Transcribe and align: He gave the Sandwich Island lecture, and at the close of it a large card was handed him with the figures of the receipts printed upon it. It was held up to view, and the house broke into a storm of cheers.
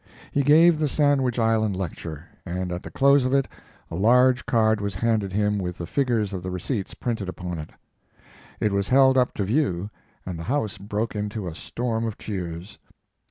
He 0.31 0.41
gave 0.41 0.79
the 0.79 0.87
Sandwich 0.87 1.37
Island 1.37 1.75
lecture, 1.77 2.25
and 2.43 2.71
at 2.71 2.81
the 2.81 2.89
close 2.89 3.23
of 3.23 3.35
it 3.35 3.47
a 3.91 3.95
large 3.95 4.47
card 4.47 4.81
was 4.81 4.95
handed 4.95 5.31
him 5.31 5.59
with 5.59 5.77
the 5.77 5.85
figures 5.85 6.33
of 6.33 6.41
the 6.41 6.49
receipts 6.49 6.95
printed 6.95 7.29
upon 7.29 7.59
it. 7.59 7.69
It 8.59 8.71
was 8.71 8.89
held 8.89 9.15
up 9.15 9.31
to 9.35 9.43
view, 9.43 9.91
and 10.25 10.39
the 10.39 10.43
house 10.49 10.79
broke 10.79 11.15
into 11.15 11.47
a 11.47 11.53
storm 11.53 12.05
of 12.07 12.17
cheers. 12.17 12.79